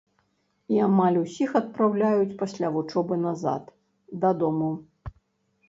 [0.75, 3.71] І амаль усіх адпраўляюць пасля вучобы назад,
[4.27, 4.75] дадому.